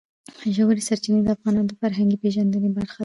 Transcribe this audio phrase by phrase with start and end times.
[0.55, 2.99] ژورې سرچینې د افغانانو د فرهنګي پیژندنې برخه ده.